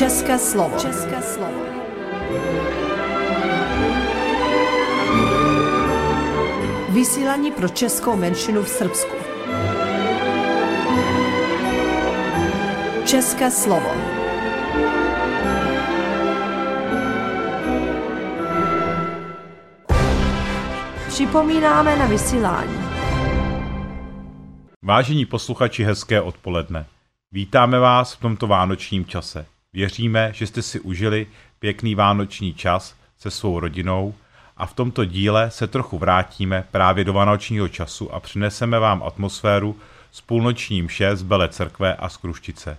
České 0.00 0.38
slovo. 0.38 0.78
České 0.78 1.22
slovo. 1.22 1.60
Vysílání 6.88 7.52
pro 7.52 7.68
českou 7.68 8.16
menšinu 8.16 8.62
v 8.62 8.68
Srbsku. 8.68 9.16
České 13.04 13.50
slovo. 13.50 13.90
Připomínáme 21.08 21.96
na 21.96 22.06
vysílání. 22.06 22.80
Vážení 24.82 25.26
posluchači, 25.26 25.84
hezké 25.84 26.20
odpoledne. 26.20 26.86
Vítáme 27.32 27.78
vás 27.78 28.14
v 28.14 28.20
tomto 28.20 28.46
vánočním 28.46 29.04
čase. 29.04 29.46
Věříme, 29.72 30.30
že 30.34 30.46
jste 30.46 30.62
si 30.62 30.80
užili 30.80 31.26
pěkný 31.58 31.94
vánoční 31.94 32.54
čas 32.54 32.94
se 33.18 33.30
svou 33.30 33.60
rodinou 33.60 34.14
a 34.56 34.66
v 34.66 34.74
tomto 34.74 35.04
díle 35.04 35.50
se 35.50 35.66
trochu 35.66 35.98
vrátíme 35.98 36.64
právě 36.70 37.04
do 37.04 37.12
vánočního 37.12 37.68
času 37.68 38.14
a 38.14 38.20
přineseme 38.20 38.78
vám 38.78 39.02
atmosféru 39.02 39.76
s 40.12 40.20
půlnočním 40.20 40.84
mše 40.84 41.16
z 41.16 41.22
Bele 41.22 41.48
Cerkve 41.48 41.94
a 41.94 42.08
z 42.08 42.16
Kruštice. 42.16 42.78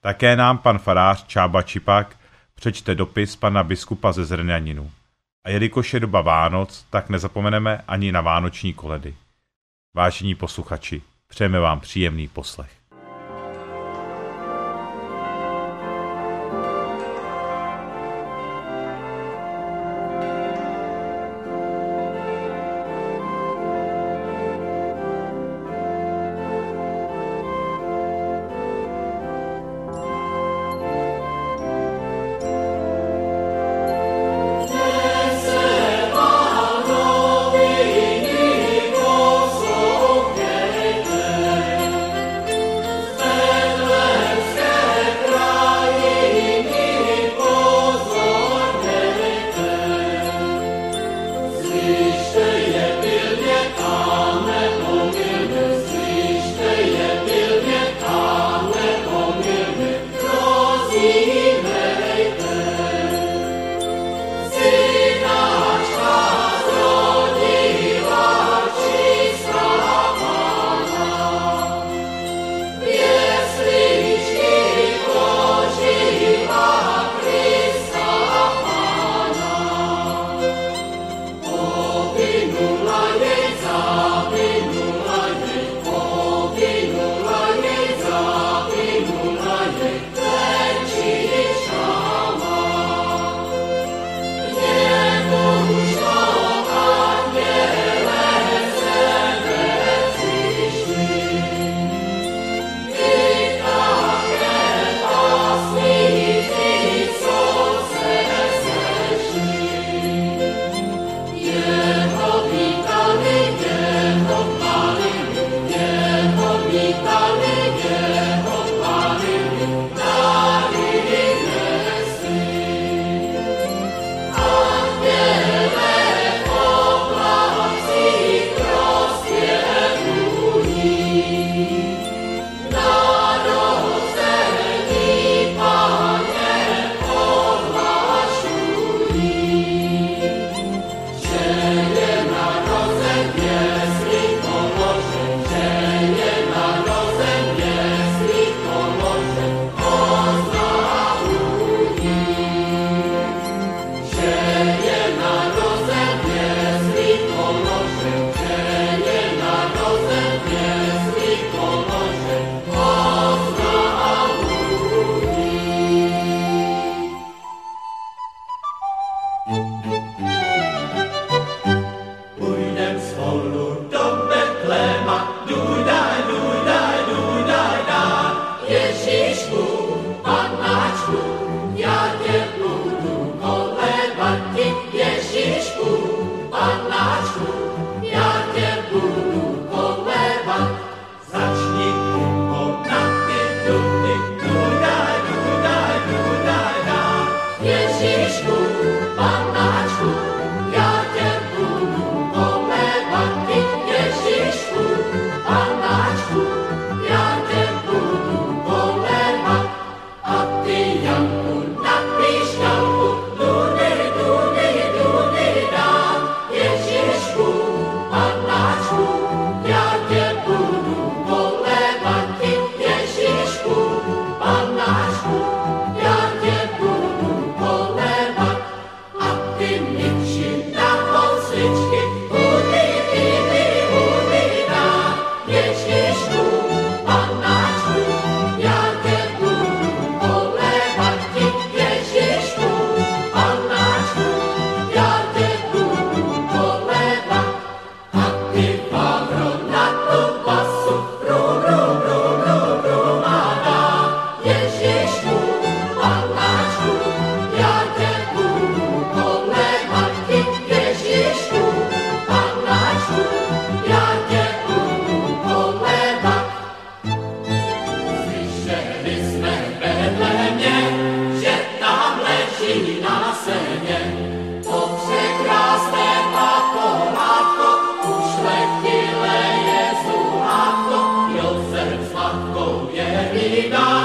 Také 0.00 0.36
nám 0.36 0.58
pan 0.58 0.78
farář 0.78 1.26
Čába 1.26 1.62
Čipak 1.62 2.16
přečte 2.54 2.94
dopis 2.94 3.36
pana 3.36 3.64
biskupa 3.64 4.12
ze 4.12 4.24
Zrňaninu. 4.24 4.90
A 5.44 5.50
jelikož 5.50 5.94
je 5.94 6.00
doba 6.00 6.20
Vánoc, 6.20 6.86
tak 6.90 7.08
nezapomeneme 7.08 7.84
ani 7.88 8.12
na 8.12 8.20
vánoční 8.20 8.74
koledy. 8.74 9.14
Vážení 9.94 10.34
posluchači, 10.34 11.02
přejeme 11.28 11.60
vám 11.60 11.80
příjemný 11.80 12.28
poslech. 12.28 12.77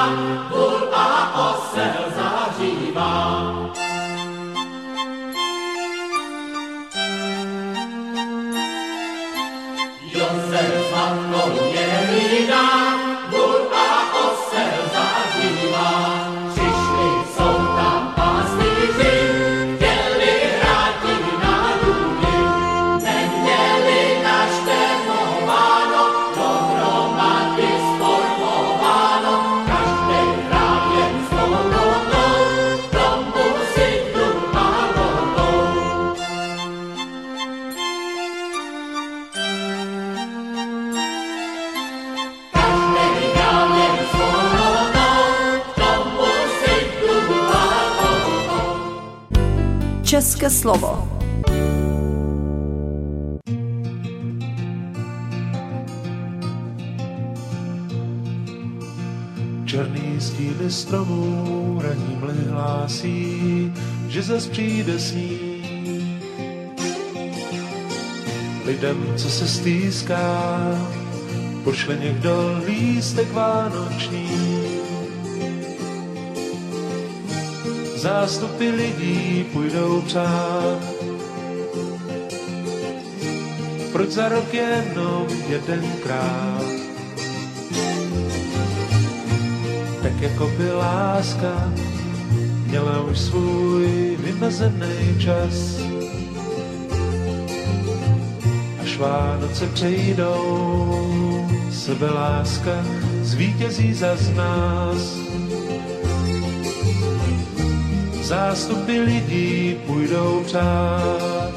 God. 0.04 0.33
České 50.24 50.50
slovo. 50.50 51.20
Černý 59.66 60.22
stíny 60.22 60.72
stromů 60.72 61.80
raní 61.84 62.16
mly 62.20 62.34
hlásí, 62.50 63.74
že 64.08 64.22
zas 64.22 64.48
přijde 64.48 65.00
sníh. 65.00 65.42
Lidem, 68.66 69.14
co 69.18 69.30
se 69.30 69.48
stýská, 69.48 70.62
pošle 71.64 71.96
někdo 71.96 72.62
lístek 72.66 73.34
vánoční. 73.34 74.53
Zástupy 78.04 78.70
lidí 78.70 79.46
půjdou 79.54 80.02
přát. 80.02 80.80
Proč 83.92 84.10
za 84.10 84.30
rok 84.30 84.54
jenom 84.54 85.28
jedenkrát? 85.50 86.64
Tak 90.04 90.22
jako 90.22 90.52
by 90.58 90.72
láska 90.72 91.74
měla 92.68 93.02
už 93.02 93.20
svůj 93.20 94.18
vymezený 94.20 95.20
čas. 95.20 95.80
Až 98.82 98.98
Vánoce 98.98 99.68
přejdou, 99.68 101.48
sebe 101.72 102.10
láska 102.10 102.86
zvítězí 103.22 103.94
za 103.94 104.16
nás 104.36 105.18
zástupy 108.24 109.00
lidí 109.00 109.76
půjdou 109.86 110.44
přát. 110.46 111.52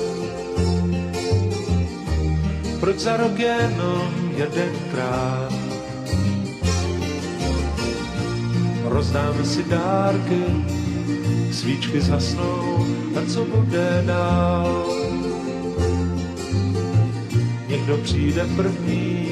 Proč 2.80 2.98
za 2.98 3.16
rok 3.16 3.38
jenom 3.38 4.32
jedenkrát? 4.36 5.52
Rozdáme 8.84 9.44
si 9.44 9.64
dárky, 9.64 10.42
svíčky 11.52 12.00
zhasnou, 12.00 12.86
a 13.19 13.30
co 13.30 13.44
bude 13.44 14.02
dál? 14.06 14.86
Někdo 17.69 17.96
přijde 17.96 18.46
první, 18.56 19.28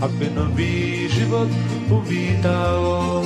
aby 0.00 0.30
nový 0.34 1.08
život 1.08 1.48
uvítal 1.88 3.24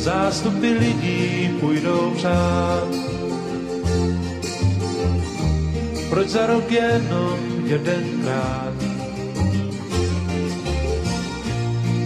zástupy 0.00 0.70
lidí 0.70 1.50
půjdou 1.60 2.12
přát. 2.16 2.88
Proč 6.10 6.28
za 6.28 6.46
rok 6.46 6.70
jenom 6.70 7.38
jedenkrát? 7.64 8.74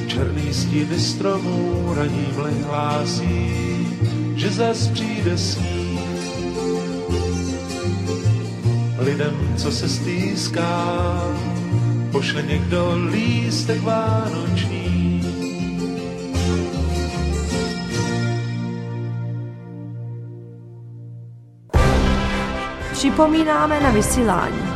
Černý 0.07 0.55
stíny 0.55 1.01
stromů 1.01 1.95
raní 1.95 2.27
mlej 2.37 2.55
hlásí, 2.67 3.51
že 4.35 4.51
zas 4.51 4.89
přijde 4.89 5.39
sníh. 5.39 6.01
Lidem, 8.99 9.55
co 9.57 9.73
se 9.73 9.89
stýská, 9.89 10.85
pošle 12.13 12.43
někdo 12.43 12.97
lístek 13.13 13.83
vánoční 13.83 14.64
Připomínáme 23.05 23.81
na 23.81 23.91
vysílání. 23.91 24.74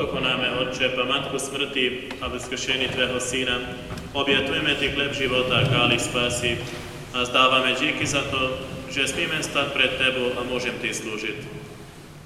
Otoko 0.00 0.20
name, 0.20 0.48
Otče, 0.64 0.96
památku 0.96 1.36
smrti, 1.36 2.08
a 2.24 2.32
beskršeni 2.32 2.88
Tvého 2.88 3.20
Syna. 3.20 3.60
Obětujeme 4.16 4.72
Ti 4.80 4.96
chleb 4.96 5.12
života, 5.12 5.60
káli 5.68 6.00
spasi, 6.00 6.56
a 7.12 7.24
zdáváme 7.24 7.76
díky 7.76 8.06
za 8.08 8.24
to, 8.32 8.56
že 8.88 9.12
smíme 9.12 9.44
stát 9.44 9.76
pred 9.76 10.00
Tebou 10.00 10.32
a 10.40 10.48
môžem 10.48 10.72
Ti 10.80 10.88
slúžiť. 10.96 11.38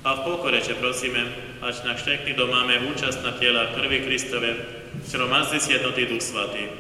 A 0.07 0.15
v 0.15 0.21
pokore 0.23 0.63
Ťa 0.63 0.79
prosíme, 0.79 1.19
ať 1.67 1.83
na 1.83 1.99
všetky 1.99 2.39
domáme 2.39 2.79
účastná 2.95 3.35
tela 3.43 3.67
krvi 3.75 4.07
Kristove, 4.07 4.51
v 4.95 5.07
ktorom 5.11 5.35
si 5.43 5.59
jednotý 5.75 6.07
Duch 6.07 6.23
Svatý. 6.23 6.71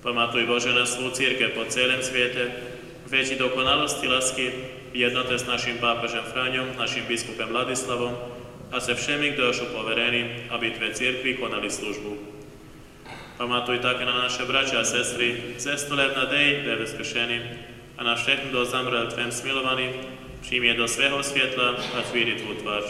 Pamatuj 0.00 0.48
Bože 0.48 0.72
na 0.72 0.88
svú 0.88 1.12
církev 1.12 1.52
po 1.52 1.68
celém 1.68 2.00
světě, 2.00 2.48
väčší 3.04 3.36
dokonalosti 3.36 4.08
lásky, 4.08 4.48
jednoté 4.96 5.36
s 5.36 5.44
našim 5.44 5.76
pápežem 5.76 6.24
Fráňom, 6.24 6.72
našim 6.80 7.04
biskupem 7.04 7.52
Vladislavom, 7.52 8.31
a 8.72 8.80
se 8.80 8.94
všemi, 8.94 9.30
kdo 9.30 9.52
sú 9.52 9.68
poverení, 9.68 10.48
aby 10.48 10.70
Tve 10.72 10.96
církvi 10.96 11.34
konali 11.36 11.70
službu. 11.70 12.18
Pamatuj 13.36 13.78
také 13.78 14.04
na 14.04 14.24
naše 14.24 14.48
bratia 14.48 14.80
a 14.80 14.84
sestry, 14.84 15.56
cestu 15.60 15.92
v 15.92 16.16
nadeji, 16.16 16.64
ve 16.64 16.84
vzkřešení 16.84 17.40
a 17.98 18.04
na 18.04 18.14
všechny, 18.14 18.50
kdo 18.50 18.64
zamrel 18.64 19.06
Tvém 19.06 19.32
smilovaný, 19.32 19.90
přijmi 20.40 20.66
je 20.66 20.74
do 20.74 20.88
svého 20.88 21.22
světla 21.22 21.76
a 21.98 22.02
tvíri 22.02 22.34
Tvú 22.34 22.54
tvář. 22.54 22.84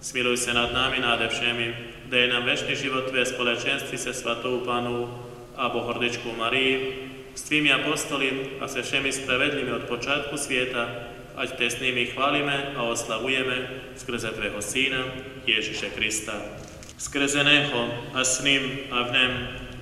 Smiluj 0.00 0.36
se 0.36 0.54
nad 0.54 0.72
námi, 0.72 0.98
náde 1.00 1.28
všemi, 1.28 1.76
dej 2.04 2.28
nám 2.28 2.44
večný 2.44 2.76
život 2.76 3.10
Tvé 3.10 3.24
společenství 3.24 3.98
se 3.98 4.14
svatou 4.14 4.60
Panu 4.60 5.24
a 5.56 5.68
Bohordičkou 5.68 6.36
Marii, 6.36 7.04
s 7.34 7.42
Tvými 7.42 7.72
apostoli 7.72 8.60
a 8.60 8.68
se 8.68 8.82
všemi 8.82 9.12
spravedlými 9.12 9.72
od 9.72 9.82
počátku 9.82 10.36
svijeta, 10.36 10.90
ať 11.38 11.54
te 11.54 11.66
s 11.70 11.78
nimi 11.78 12.10
chválime 12.10 12.74
a 12.74 12.82
oslavujeme 12.90 13.70
skrze 13.94 14.34
Tvého 14.34 14.58
Syna, 14.58 15.06
Ježiše 15.46 15.94
Krista. 15.94 16.34
Skrze 16.98 17.46
Neho 17.46 18.10
a 18.10 18.26
s 18.26 18.42
ním 18.42 18.90
a 18.90 19.06
v 19.06 19.10
nem 19.14 19.32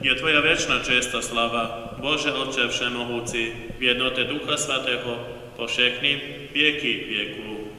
je 0.05 0.13
Tvoja 0.13 0.45
večná 0.45 0.85
česta 0.85 1.25
slava, 1.25 1.97
Bože 1.97 2.29
Otče 2.29 2.69
Všemohúci, 2.69 3.73
v 3.81 3.83
jednote 3.83 4.29
Ducha 4.29 4.61
Svatého, 4.61 5.17
po 5.57 5.65
všechny 5.65 6.21
vieky 6.53 6.93
vieku. 7.09 7.73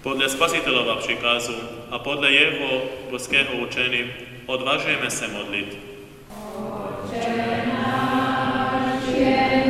Podle 0.00 0.32
Spasiteľova 0.32 0.96
přikazu 1.04 1.60
a 1.92 2.00
podle 2.00 2.32
Jeho 2.32 2.88
boského 3.12 3.52
učení 3.60 4.08
odvážujeme 4.48 5.12
se 5.12 5.28
modlit. 5.28 5.76
Posvěcej 9.10 9.69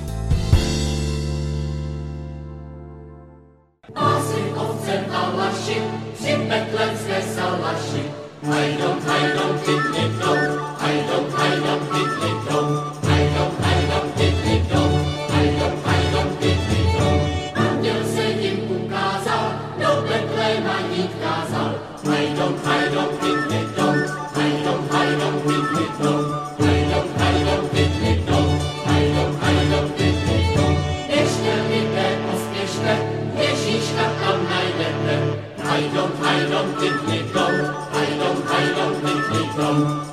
long, 37.41 37.73
hai 37.93 38.17
long, 38.17 38.45
hai 38.45 38.65
long, 38.75 39.03
linh 39.03 39.21
linh 39.33 39.57
long. 39.57 40.10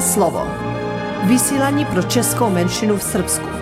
Slovo. 0.00 0.46
Vysílání 1.24 1.84
pro 1.84 2.02
českou 2.02 2.50
menšinu 2.50 2.96
v 2.96 3.02
Srbsku. 3.02 3.57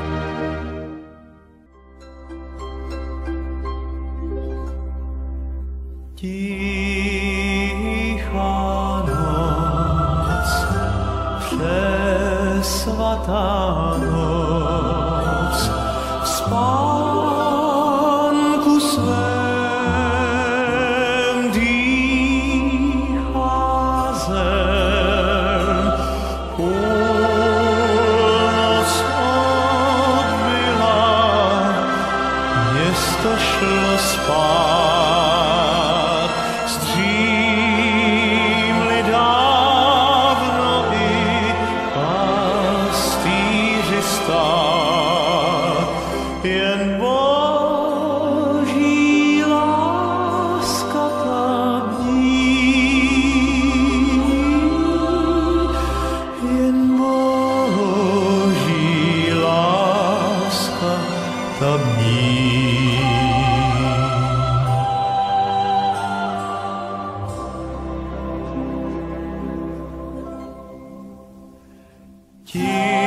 七 72.47 73.06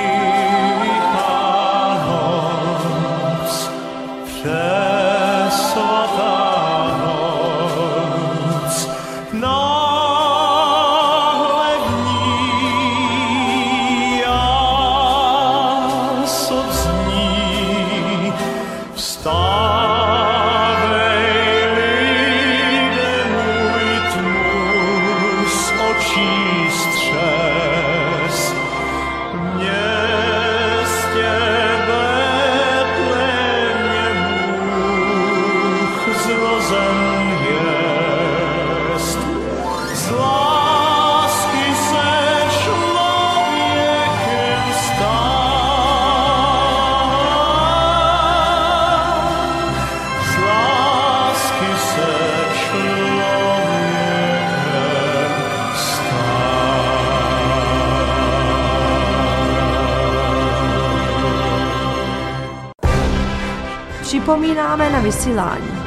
připomínáme 64.30 64.90
na 64.90 65.00
vysílání. 65.00 65.79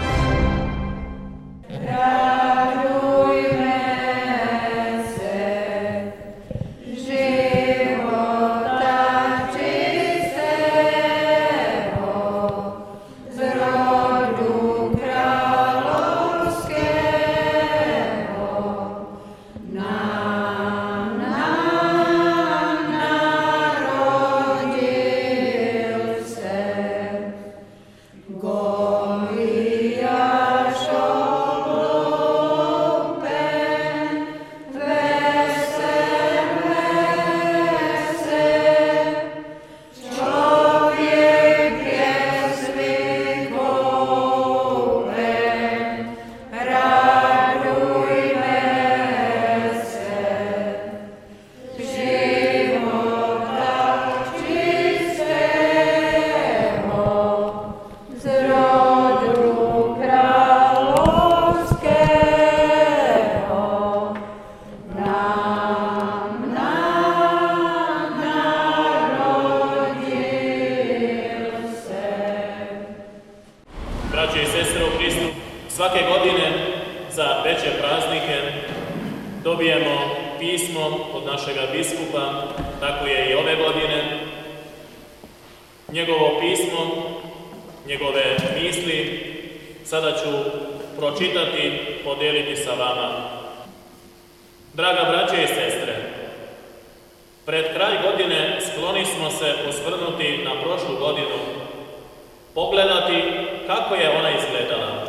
Pogledati 102.54 103.22
kako 103.66 103.94
je 103.94 104.18
ona 104.18 104.30
izgledala. 104.30 105.06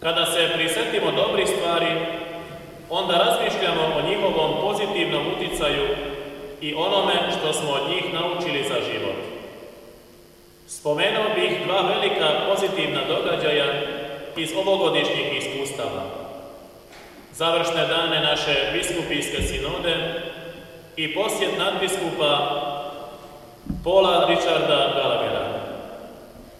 Kada 0.00 0.26
se 0.26 0.50
prisetimo 0.54 1.10
dobrih 1.10 1.48
stvari, 1.48 1.86
onda 2.90 3.18
razmišljamo 3.18 3.82
o 3.96 4.08
njihovom 4.08 4.50
pozitivnom 4.60 5.22
uticaju 5.36 5.86
i 6.60 6.74
onome 6.74 7.14
što 7.38 7.52
smo 7.52 7.70
od 7.70 7.88
njih 7.90 8.14
naučili 8.14 8.68
za 8.68 8.74
život. 8.74 9.16
Spomenuo 10.66 11.24
bih 11.34 11.60
dva 11.66 11.80
velika 11.80 12.28
pozitivna 12.48 13.00
događaja 13.08 13.64
iz 14.36 14.50
ovogodišnjih 14.56 15.38
iskustava. 15.38 16.02
Završne 17.32 17.86
dane 17.86 18.20
naše 18.20 18.70
biskupijske 18.72 19.42
sinode 19.42 19.94
i 20.96 21.14
posjet 21.14 21.58
nadbiskupa 21.58 22.60
Pola 23.84 24.26
Richarda 24.28 24.92
Galavera. 24.94 25.33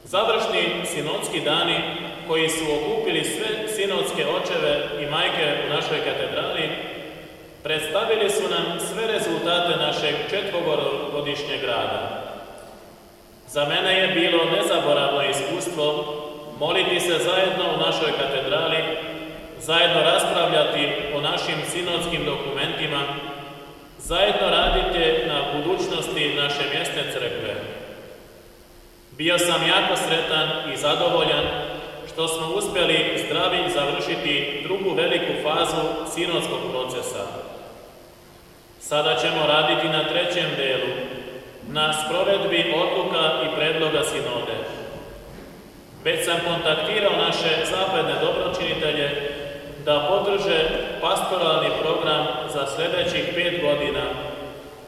Završni 0.05 0.87
sinodski 0.87 1.41
dani 1.41 1.81
koji 2.29 2.49
su 2.49 2.65
okupili 2.75 3.25
sve 3.25 3.69
sinodske 3.69 4.27
očeve 4.27 4.89
i 5.01 5.11
majke 5.11 5.55
u 5.67 5.75
našoj 5.75 5.99
katedrali 5.99 6.69
predstavili 7.63 8.31
su 8.31 8.43
nam 8.43 8.81
sve 8.81 9.07
rezultate 9.13 9.77
našeg 9.77 10.15
četvogodišnjeg 10.31 11.65
rada. 11.65 12.25
Za 13.49 13.65
mene 13.65 13.99
je 13.99 14.09
bilo 14.09 14.45
nezaboravno 14.45 15.23
iskustvo 15.23 16.15
moliti 16.59 17.01
se 17.01 17.19
zajedno 17.19 17.65
u 17.75 17.81
našoj 17.87 18.13
katedrali, 18.21 18.79
zajedno 19.61 20.01
raspravljati 20.01 20.93
o 21.15 21.21
našim 21.21 21.59
sinodskim 21.73 22.25
dokumentima, 22.25 23.03
zajedno 23.99 24.51
raditi 24.51 25.27
na 25.27 25.43
budućnosti 25.53 26.35
naše 26.37 26.63
mjesne 26.75 27.13
crkve. 27.13 27.84
Bio 29.19 29.39
sam 29.39 29.69
jako 29.69 29.97
sretan 29.97 30.73
i 30.73 30.77
zadovoljan 30.77 31.45
što 32.13 32.29
smo 32.29 32.47
uspjeli 32.55 33.25
zdravi 33.27 33.71
završiti 33.75 34.61
drugu 34.63 34.95
veliku 34.95 35.33
fazu 35.43 35.83
sinodskog 36.15 36.61
procesa. 36.71 37.25
Sada 38.81 39.17
ćemo 39.17 39.47
raditi 39.47 39.89
na 39.89 40.05
trećem 40.09 40.51
delu, 40.57 40.93
na 41.69 41.93
sprovedbi 41.93 42.75
odluka 42.77 43.25
i 43.45 43.57
predloga 43.57 44.03
sinode. 44.05 44.57
Već 46.05 46.25
sam 46.25 46.37
kontaktirao 46.49 47.13
naše 47.27 47.67
zapadne 47.71 48.15
dobročinitelje 48.21 49.11
da 49.85 50.07
podrže 50.09 50.61
pastoralni 51.01 51.71
program 51.83 52.27
za 52.53 52.67
sljedećih 52.67 53.35
pet 53.35 53.61
godina, 53.63 54.03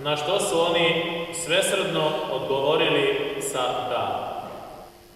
na 0.00 0.16
što 0.16 0.40
su 0.40 0.60
oni 0.60 1.04
svesrdno 1.32 2.10
odgovorili 2.32 3.36
sa 3.40 3.62
da. 3.62 4.32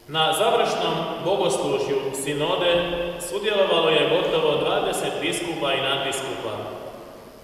Na 0.08 0.32
završnom 0.32 0.94
bogoslužju 1.24 2.00
sinode 2.24 2.82
sudjelovalo 3.30 3.90
je 3.90 4.08
gotovo 4.08 4.52
20 4.52 5.20
biskupa 5.20 5.72
i 5.72 5.80
nadbiskupa. 5.80 6.56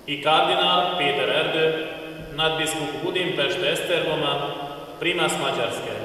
I 0.07 0.22
kardinal 0.22 0.99
Peter 0.99 1.29
Erde, 1.29 1.87
nadbiskup 2.35 2.88
Budimpešte 3.05 3.72
Esterboma, 3.72 4.51
primas 5.01 5.33
Mađarske. 5.42 5.96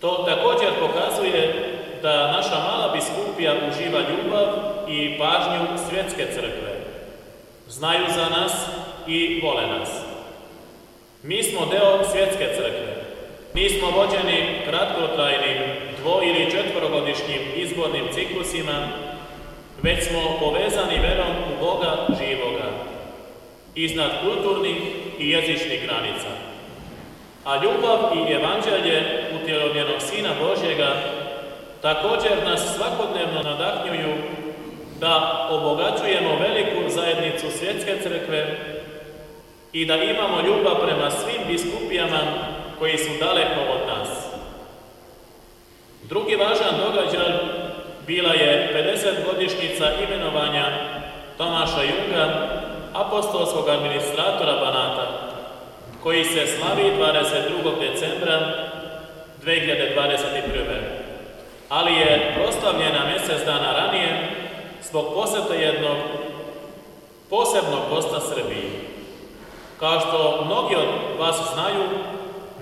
To 0.00 0.24
također 0.28 0.68
pokazuje 0.80 1.70
da 2.02 2.32
naša 2.32 2.58
mala 2.58 2.92
biskupija 2.94 3.52
uživa 3.68 4.00
ljubav 4.00 4.46
i 4.88 5.18
pažnju 5.18 5.88
svjetske 5.88 6.26
crkve. 6.34 6.74
Znaju 7.68 8.04
za 8.14 8.28
nas 8.28 8.52
i 9.06 9.40
vole 9.44 9.66
nas. 9.66 10.03
Mi 11.24 11.42
smo 11.42 11.66
deo 11.66 12.04
svjetske 12.12 12.46
crkve. 12.56 12.94
Nismo 13.54 13.90
vođeni 13.90 14.60
kratkotrajnim 14.68 15.58
dvo- 16.02 16.22
ili 16.22 16.50
četvorogodišnjim 16.50 17.40
izbornim 17.56 18.04
ciklusima, 18.14 18.88
već 19.82 20.04
smo 20.04 20.20
povezani 20.40 20.98
verom 21.02 21.32
u 21.50 21.64
Boga 21.64 22.06
živoga, 22.18 22.68
iznad 23.74 24.10
kulturnih 24.24 24.76
i 25.18 25.30
jezičnih 25.30 25.82
granica. 25.86 26.30
A 27.44 27.56
ljubav 27.56 27.98
i 28.16 28.32
evanđelje 28.32 29.02
utjelovljenog 29.42 30.00
Sina 30.00 30.30
Božjega 30.40 30.94
također 31.82 32.32
nas 32.44 32.76
svakodnevno 32.76 33.42
nadahnjuju 33.42 34.14
da 35.00 35.46
obogaćujemo 35.50 36.38
veliku 36.40 36.90
zajednicu 36.90 37.58
svjetske 37.58 37.92
crkve 38.02 38.73
i 39.74 39.84
da 39.84 39.94
imamo 39.94 40.40
ljubav 40.46 40.74
prema 40.86 41.10
svim 41.10 41.42
biskupijama 41.48 42.20
koji 42.78 42.98
su 42.98 43.10
daleko 43.20 43.60
od 43.72 43.88
nas. 43.88 44.08
Drugi 46.02 46.36
važan 46.36 46.74
događaj 46.86 47.32
bila 48.06 48.32
je 48.32 48.70
50-godišnjica 48.74 49.90
imenovanja 50.04 50.64
Tomaša 51.38 51.82
Junga, 51.82 52.48
apostolskog 52.92 53.68
administratora 53.68 54.52
Banata, 54.52 55.06
koji 56.02 56.24
se 56.24 56.46
slavi 56.46 56.82
22. 56.82 57.80
decembra 57.80 58.54
2021. 59.44 60.32
Ali 61.68 61.92
je 61.92 62.34
proslavljena 62.34 63.04
mjesec 63.06 63.46
dana 63.46 63.72
ranije 63.72 64.30
zbog 64.82 65.14
posjeta 65.14 65.54
jednog 65.54 65.96
posebnog 67.30 67.80
gosta 67.90 68.20
Srbiji. 68.20 68.93
Kao 69.78 70.00
što 70.00 70.44
mnogi 70.44 70.74
od 70.76 71.18
vas 71.18 71.36
znaju, 71.54 71.84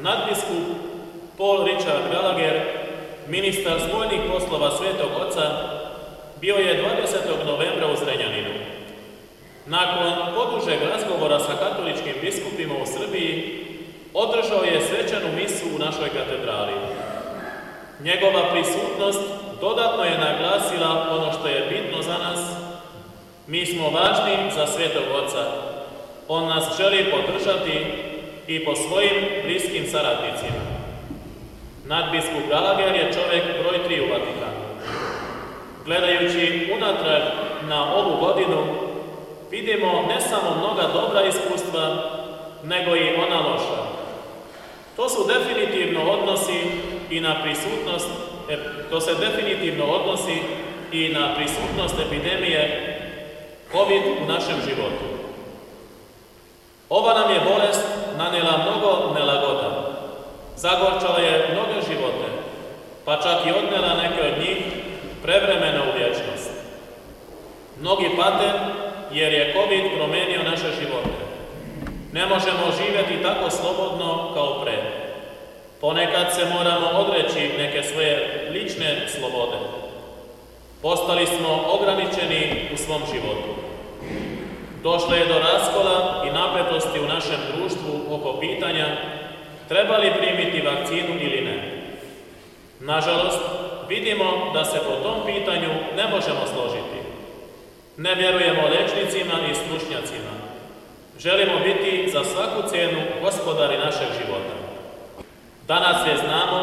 nadbiskup 0.01 0.65
Paul 1.39 1.65
Richard 1.65 2.05
Gallagher, 2.13 2.61
ministar 3.29 3.81
spoljnih 3.89 4.21
poslova 4.33 4.71
Svetog 4.71 5.11
Oca, 5.27 5.43
bio 6.41 6.55
je 6.55 6.85
20. 6.85 7.47
novembra 7.47 7.87
u 7.93 7.97
Zrenjaninu. 7.97 8.51
Nakon 9.67 10.35
podužeg 10.35 10.79
razgovora 10.93 11.39
sa 11.39 11.53
katoličkim 11.53 12.15
biskupima 12.21 12.75
u 12.83 12.87
Srbiji, 12.87 13.65
održao 14.15 14.65
je 14.65 14.81
svečanu 14.81 15.29
misu 15.37 15.65
u 15.77 15.79
našoj 15.79 16.09
katedrali. 16.09 16.73
Njegova 18.01 18.43
prisutnost 18.53 19.21
dodatno 19.61 20.05
je 20.05 20.19
naglasila 20.19 21.09
ono 21.11 21.33
što 21.33 21.49
je 21.49 21.67
bitno 21.71 22.03
za 22.03 22.19
nas. 22.19 22.41
Mi 23.47 23.67
smo 23.67 23.91
važni 23.91 24.37
za 24.55 24.67
Svetog 24.67 25.05
Oca. 25.25 25.72
On 26.29 26.49
nas 26.49 26.77
želi 26.79 27.11
podržati 27.11 27.87
i 28.47 28.65
po 28.65 28.75
svojim 28.75 29.15
bliskim 29.45 29.87
saradnicima. 29.91 30.63
Nadbiskup 31.87 32.49
Gallagher 32.49 32.95
je 32.95 33.13
čovjek 33.13 33.45
broj 33.63 33.85
tri 33.85 34.01
u 34.01 34.11
Vatikanu. 34.13 34.63
Gledajući 35.85 36.73
unatrag 36.77 37.23
na 37.69 37.95
ovu 37.95 38.17
godinu, 38.21 38.65
vidimo 39.51 40.05
ne 40.09 40.21
samo 40.21 40.57
mnoga 40.59 40.83
dobra 40.93 41.23
iskustva, 41.27 42.11
nego 42.65 42.97
i 42.97 43.15
ona 43.15 43.41
loša. 43.41 43.83
To 44.97 45.09
su 45.09 45.27
definitivno 45.27 46.01
odnosi 46.11 46.61
i 47.11 47.21
na 47.21 47.43
prisutnost, 47.43 48.09
e, 48.51 48.57
to 48.91 49.01
se 49.01 49.15
definitivno 49.15 49.85
odnosi 49.85 50.39
i 50.93 51.09
na 51.09 51.35
prisutnost 51.35 51.95
epidemije 52.07 52.89
COVID 53.73 54.03
u 54.23 54.33
našem 54.33 54.57
životu. 54.69 55.22
Ova 56.99 57.15
nam 57.15 57.31
je 57.31 57.41
bolest 57.41 57.85
nanijela 58.19 58.65
mnogo 58.65 59.15
nelagoda. 59.15 59.71
Zagorčala 60.57 61.19
je 61.19 61.49
mnoge 61.53 61.87
živote, 61.89 62.27
pa 63.05 63.17
čak 63.17 63.47
i 63.47 63.51
odnela 63.51 63.95
neke 64.03 64.23
od 64.23 64.39
njih 64.39 64.59
prevremeno 65.23 65.83
u 65.85 65.99
vječnost. 65.99 66.51
Mnogi 67.81 68.11
pate 68.17 68.51
jer 69.13 69.33
je 69.33 69.55
COVID 69.57 69.85
promijenio 69.97 70.51
naše 70.51 70.69
živote. 70.81 71.17
Ne 72.13 72.27
možemo 72.27 72.77
živjeti 72.79 73.23
tako 73.23 73.51
slobodno 73.51 74.31
kao 74.35 74.61
pre. 74.63 74.79
Ponekad 75.81 76.35
se 76.35 76.45
moramo 76.55 76.87
odreći 76.87 77.51
neke 77.59 77.83
svoje 77.83 78.47
lične 78.53 79.09
slobode. 79.09 79.57
Postali 80.83 81.27
smo 81.27 81.65
ograničeni 81.73 82.69
u 82.75 82.77
svom 82.77 83.03
životu. 83.13 83.62
Došlo 84.83 85.15
je 85.15 85.27
do 85.27 85.39
raskola 85.39 86.25
i 86.27 86.31
napetosti 86.31 87.01
u 87.01 87.09
našem 87.09 87.41
društvu 87.55 88.15
oko 88.15 88.41
pitanja 88.41 88.87
treba 89.69 89.97
li 89.97 90.13
primiti 90.19 90.67
vakcinu 90.67 91.15
ili 91.21 91.41
ne. 91.41 91.57
Nažalost, 92.81 93.41
vidimo 93.89 94.51
da 94.55 94.65
se 94.65 94.79
po 94.79 94.95
tom 95.03 95.17
pitanju 95.27 95.69
ne 95.97 96.05
možemo 96.09 96.43
složiti. 96.55 96.99
Ne 97.97 98.15
vjerujemo 98.15 98.63
liječnicima 98.69 99.35
i 99.51 99.55
stručnjacima. 99.55 100.33
Želimo 101.19 101.59
biti 101.65 102.11
za 102.13 102.25
svaku 102.25 102.69
cijenu 102.69 102.99
gospodari 103.23 103.77
našeg 103.79 104.09
života. 104.19 104.55
Danas 105.69 106.03
sve 106.03 106.17
znamo 106.17 106.59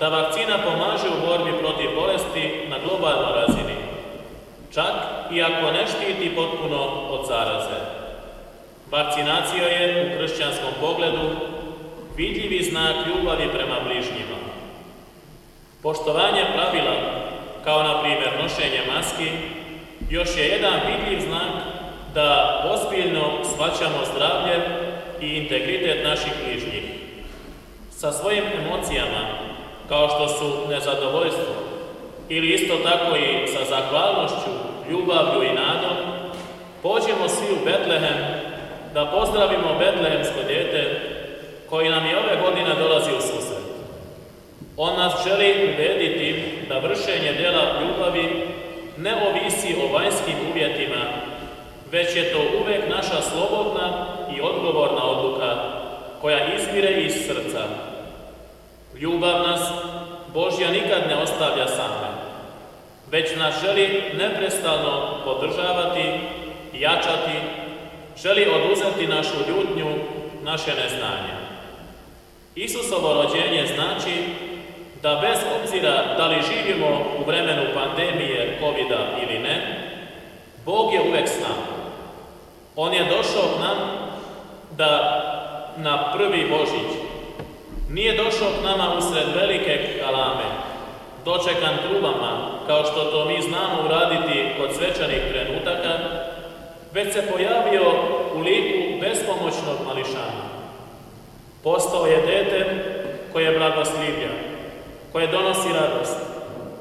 da 0.00 0.08
vakcina 0.08 0.56
pomaže 0.64 1.08
u 1.08 1.26
borbi 1.26 1.58
protiv 1.58 1.90
bolesti 1.94 2.66
na 2.68 2.76
globalnoj 2.78 3.32
razini, 3.40 3.76
čak 4.74 4.94
i 5.32 5.42
ako 5.42 5.70
ne 5.72 5.86
štiti 5.86 6.36
potpuno 6.36 6.82
od 7.10 7.26
zaraze. 7.28 7.80
Vakcinacija 8.90 9.66
je 9.66 10.06
u 10.06 10.18
kršćanskom 10.18 10.72
pogledu 10.80 11.30
vidljivi 12.16 12.64
znak 12.64 12.96
ljubavi 13.06 13.48
prema 13.52 13.76
bližnjima. 13.84 14.38
Poštovanje 15.82 16.44
pravila, 16.54 16.96
kao 17.64 17.82
na 17.82 18.00
primjer 18.00 18.30
nošenje 18.42 18.80
maski, 18.94 19.30
još 20.10 20.36
je 20.36 20.48
jedan 20.48 20.80
vidljiv 20.86 21.20
znak 21.20 21.52
da 22.14 22.60
ozbiljno 22.74 23.22
shvaćamo 23.54 23.98
zdravlje 24.14 24.56
i 25.20 25.36
integritet 25.36 26.04
naših 26.04 26.32
bližnjih. 26.44 26.84
Sa 27.90 28.12
svojim 28.12 28.44
emocijama, 28.64 29.22
kao 29.88 30.08
što 30.08 30.28
su 30.28 30.68
nezadovoljstvo, 30.68 31.59
ili 32.30 32.54
isto 32.54 32.74
tako 32.76 33.16
i 33.16 33.46
sa 33.46 33.64
zahvalnošću, 33.64 34.50
ljubavlju 34.90 35.42
i 35.42 35.54
nadom, 35.54 35.96
pođemo 36.82 37.28
svi 37.28 37.46
u 37.52 37.64
Betlehem 37.64 38.18
da 38.94 39.06
pozdravimo 39.06 39.78
betlehemsko 39.78 40.42
dijete 40.48 41.00
koji 41.70 41.88
nam 41.88 42.06
je 42.06 42.18
ove 42.18 42.36
godine 42.44 42.74
dolazi 42.78 43.10
u 43.10 43.20
susret. 43.20 43.64
On 44.76 44.96
nas 44.96 45.12
želi 45.28 45.74
ubediti 45.74 46.44
da 46.68 46.78
vršenje 46.78 47.32
djela 47.32 47.62
ljubavi 47.80 48.48
ne 48.96 49.14
ovisi 49.28 49.76
o 49.82 49.92
vanjskim 49.92 50.36
uvjetima, 50.50 51.04
već 51.92 52.16
je 52.16 52.32
to 52.32 52.38
uvijek 52.62 52.88
naša 52.88 53.22
slobodna 53.22 54.06
i 54.36 54.40
odgovorna 54.40 55.04
odluka 55.04 55.56
koja 56.20 56.54
izvire 56.54 56.90
iz 56.90 57.12
srca. 57.12 57.62
Ljubav 59.00 59.42
nas 59.46 59.60
Božja 60.34 60.70
nikad 60.70 61.02
ne 61.08 61.16
ostavlja 61.22 61.66
same, 61.66 62.19
već 63.10 63.36
nas 63.36 63.54
želi 63.64 64.02
neprestalno 64.18 65.20
podržavati, 65.24 66.04
jačati, 66.72 67.36
želi 68.22 68.46
oduzeti 68.48 69.06
našu 69.06 69.36
ljutnju, 69.48 69.86
naše 70.42 70.70
neznanje. 70.70 71.40
Isusovo 72.54 73.14
rođenje 73.14 73.66
znači 73.74 74.12
da 75.02 75.14
bez 75.22 75.38
obzira 75.60 76.14
da 76.16 76.26
li 76.26 76.42
živimo 76.42 76.86
u 77.18 77.24
vremenu 77.26 77.62
pandemije 77.74 78.58
covid 78.60 78.86
ili 79.22 79.38
ne, 79.38 79.86
Bog 80.64 80.92
je 80.94 81.00
uvek 81.00 81.28
s 81.28 81.40
nama. 81.40 81.80
On 82.76 82.94
je 82.94 83.04
došao 83.04 83.42
k 83.56 83.60
nam 83.60 83.76
da 84.76 85.22
na 85.76 86.12
prvi 86.12 86.50
Božić. 86.50 86.90
Nije 87.88 88.16
došao 88.16 88.48
k 88.60 88.64
nama 88.64 88.94
usred 88.98 89.26
velike 89.34 90.00
kalame, 90.00 90.44
dočekan 91.24 91.76
trubama, 91.88 92.50
kao 92.66 92.84
što 92.84 93.04
to 93.04 93.24
mi 93.24 93.42
znamo 93.42 93.82
uraditi 93.84 94.48
kod 94.58 94.70
svečanih 94.74 95.22
trenutaka, 95.30 95.98
već 96.92 97.12
se 97.12 97.22
pojavio 97.32 97.82
u 98.34 98.40
liku 98.40 99.00
bespomoćnog 99.00 99.76
mališana. 99.86 100.44
Postao 101.62 102.06
je 102.06 102.26
dete 102.26 102.84
koje 103.32 103.58
blagoslivlja, 103.58 104.30
koje 105.12 105.26
donosi 105.26 105.68
radost, 105.68 106.16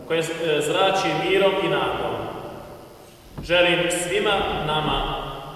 koje 0.08 0.23
zrači 0.62 1.30
mirom 1.30 1.52
i 1.63 1.67
nadom. 1.67 2.15
Želim 3.43 3.80
svima 3.91 4.34
nama 4.67 5.02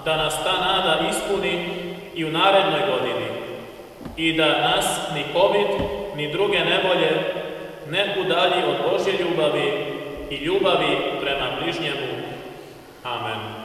da 0.06 0.18
nas 0.18 0.44
ta 0.44 0.52
nada 0.52 1.00
ispuni 1.10 1.70
i 2.16 2.26
u 2.26 2.32
narednoj 2.32 2.82
godini 2.92 3.28
i 4.18 4.34
da 4.34 4.46
nas 4.46 4.86
ni 5.14 5.24
COVID, 5.34 5.68
ni 6.16 6.32
druge 6.32 6.60
nevolje 6.60 7.34
ne 7.92 8.16
udalji 8.22 8.64
od 8.68 8.92
Božje 8.92 9.14
ljubavi 9.20 9.72
i 10.30 10.36
ljubavi 10.36 10.98
prema 11.22 11.48
bližnjemu. 11.60 12.08
Amen. 13.04 13.63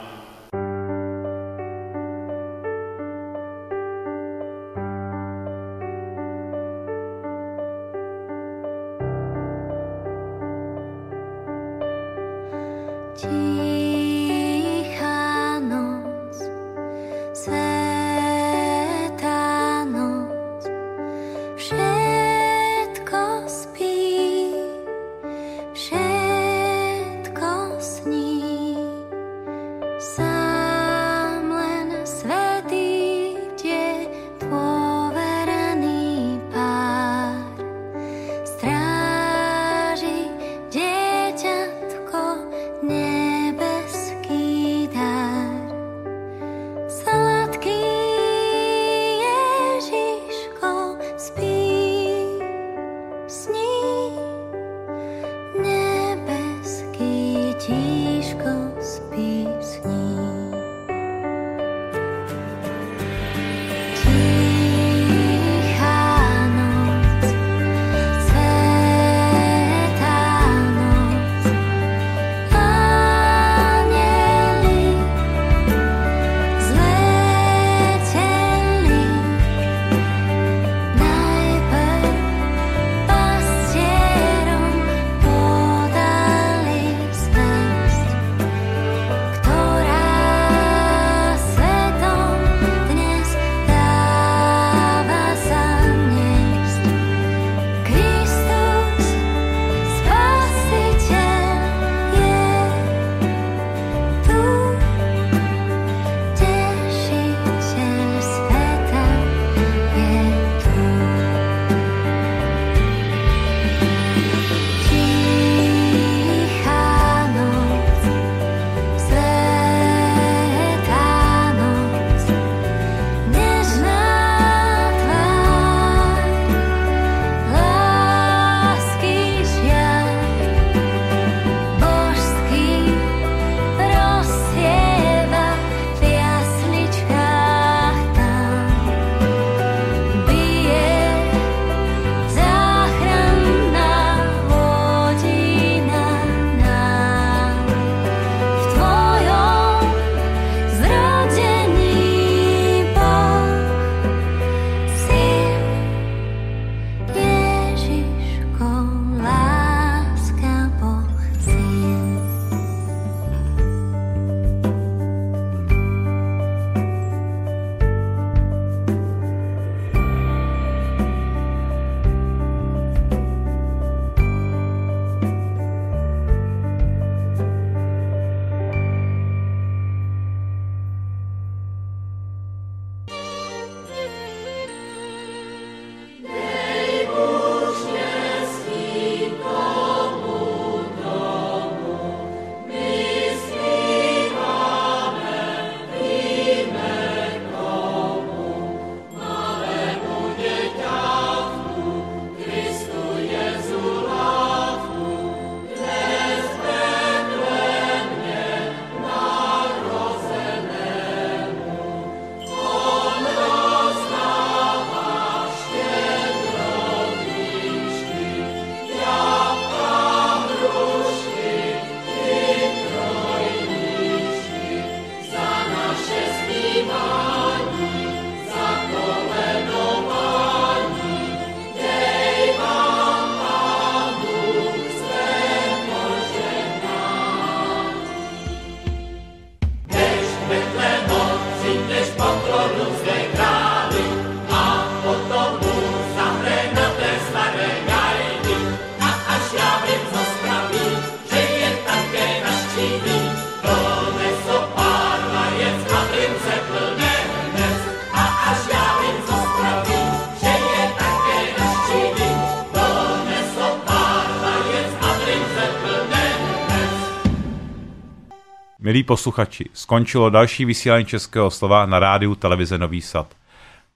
Milí 268.81 269.03
posluchači, 269.03 269.65
skončilo 269.73 270.29
další 270.29 270.65
vysílání 270.65 271.05
Českého 271.05 271.51
slova 271.51 271.85
na 271.85 271.99
rádiu 271.99 272.35
televize 272.35 272.77
Nový 272.77 273.01
Sad. 273.01 273.35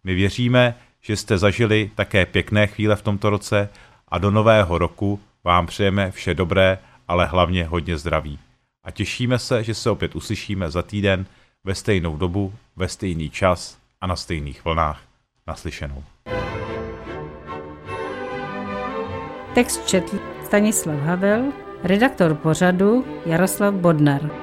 My 0.03 0.15
věříme, 0.15 0.75
že 1.01 1.17
jste 1.17 1.37
zažili 1.37 1.91
také 1.95 2.25
pěkné 2.25 2.67
chvíle 2.67 2.95
v 2.95 3.01
tomto 3.01 3.29
roce 3.29 3.69
a 4.07 4.17
do 4.17 4.31
nového 4.31 4.77
roku 4.77 5.19
vám 5.43 5.67
přejeme 5.67 6.11
vše 6.11 6.33
dobré, 6.33 6.77
ale 7.07 7.25
hlavně 7.25 7.65
hodně 7.65 7.97
zdraví. 7.97 8.39
A 8.83 8.91
těšíme 8.91 9.39
se, 9.39 9.63
že 9.63 9.73
se 9.73 9.89
opět 9.89 10.15
uslyšíme 10.15 10.71
za 10.71 10.81
týden 10.81 11.25
ve 11.63 11.75
stejnou 11.75 12.17
dobu, 12.17 12.53
ve 12.75 12.87
stejný 12.87 13.29
čas 13.29 13.77
a 14.01 14.07
na 14.07 14.15
stejných 14.15 14.65
vlnách. 14.65 15.01
Naslyšenou. 15.47 16.03
Text 19.55 19.87
četl 19.87 20.19
Stanislav 20.45 20.99
Havel, 20.99 21.43
redaktor 21.83 22.35
pořadu 22.35 23.05
Jaroslav 23.25 23.73
Bodnar. 23.73 24.42